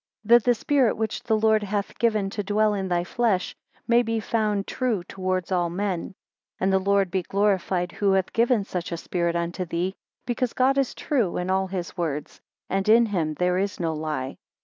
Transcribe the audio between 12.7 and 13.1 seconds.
in